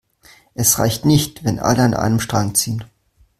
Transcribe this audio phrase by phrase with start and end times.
[0.55, 2.83] Es reicht nicht, wenn alle an einem Strang ziehen.